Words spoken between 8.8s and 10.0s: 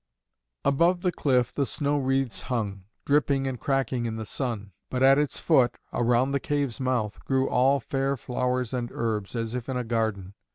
herbs, as if in a